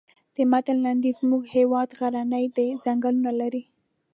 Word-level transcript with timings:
د 0.35 0.37
متن 0.51 0.77
لنډیز 0.85 1.15
زموږ 1.21 1.43
هېواد 1.55 1.89
غرنی 1.99 2.45
دی 2.55 2.67
ځنګلونه 2.83 3.31
لري. 3.39 3.63